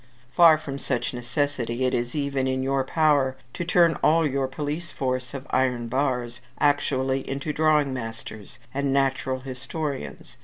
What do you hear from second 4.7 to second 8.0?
force of iron bars actually into drawing